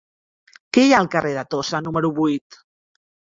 [0.77, 2.59] Què hi ha al carrer de Tossa número vuit?